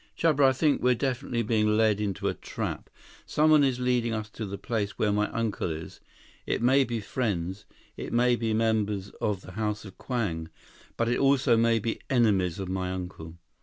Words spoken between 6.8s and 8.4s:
be friends. It may